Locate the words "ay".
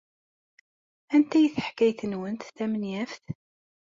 1.37-1.47